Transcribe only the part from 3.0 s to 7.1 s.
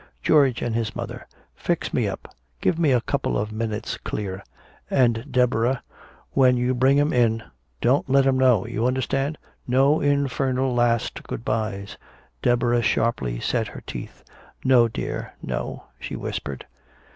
couple of minutes clear. And Deborah when you bring